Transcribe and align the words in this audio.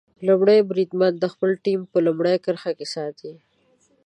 لومړی 0.27 0.59
بریدمن 0.69 1.13
د 1.19 1.25
خپله 1.33 1.55
ټیم 1.65 1.81
په 1.91 1.97
لومړۍ 2.07 2.35
کرښه 2.45 2.71
کې 2.77 2.87
ساتي. 2.95 3.33